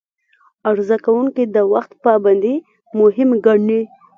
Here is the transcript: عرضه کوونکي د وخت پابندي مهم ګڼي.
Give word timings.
عرضه 0.69 0.97
کوونکي 1.05 1.43
د 1.55 1.57
وخت 1.73 1.91
پابندي 2.05 2.55
مهم 2.99 3.29
ګڼي. 3.45 3.81